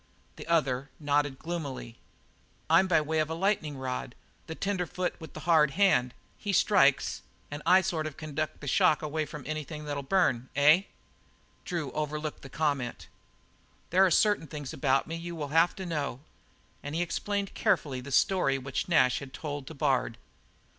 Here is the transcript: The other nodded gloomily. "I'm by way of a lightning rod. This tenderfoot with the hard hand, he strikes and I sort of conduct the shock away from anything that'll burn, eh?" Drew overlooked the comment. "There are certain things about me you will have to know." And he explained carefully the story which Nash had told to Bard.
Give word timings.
The 0.35 0.47
other 0.47 0.89
nodded 0.99 1.37
gloomily. 1.37 1.99
"I'm 2.71 2.87
by 2.87 3.01
way 3.01 3.19
of 3.19 3.29
a 3.29 3.35
lightning 3.35 3.77
rod. 3.77 4.15
This 4.47 4.57
tenderfoot 4.59 5.13
with 5.21 5.33
the 5.33 5.41
hard 5.41 5.69
hand, 5.77 6.15
he 6.39 6.53
strikes 6.53 7.21
and 7.51 7.61
I 7.67 7.81
sort 7.81 8.07
of 8.07 8.17
conduct 8.17 8.61
the 8.61 8.67
shock 8.67 9.03
away 9.03 9.27
from 9.27 9.43
anything 9.45 9.85
that'll 9.85 10.01
burn, 10.01 10.49
eh?" 10.55 10.85
Drew 11.65 11.91
overlooked 11.91 12.41
the 12.41 12.49
comment. 12.49 13.09
"There 13.91 14.03
are 14.03 14.09
certain 14.09 14.47
things 14.47 14.73
about 14.73 15.05
me 15.05 15.15
you 15.17 15.35
will 15.35 15.49
have 15.49 15.75
to 15.75 15.85
know." 15.85 16.21
And 16.81 16.95
he 16.95 17.03
explained 17.03 17.53
carefully 17.53 18.01
the 18.01 18.11
story 18.11 18.57
which 18.57 18.89
Nash 18.89 19.19
had 19.19 19.33
told 19.35 19.67
to 19.67 19.75
Bard. 19.75 20.17